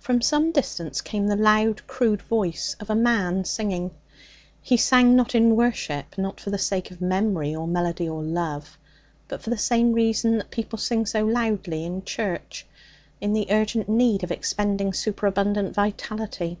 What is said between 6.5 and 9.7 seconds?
the sake of memory or melody or love, but for the